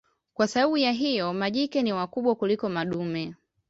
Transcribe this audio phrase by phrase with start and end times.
[0.33, 3.35] Kwa sababu ya hiyo majike ni wakubwa kuliko madume.